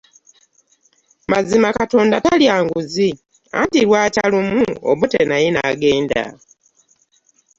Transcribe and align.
Mazima 1.31 1.69
Katonda 1.79 2.17
talya 2.25 2.55
nguzi 2.65 3.09
anti 3.59 3.79
lwakya 3.87 4.23
lumu 4.31 4.63
Obote 4.91 5.19
naye 5.29 5.47
n'agenda. 5.51 6.23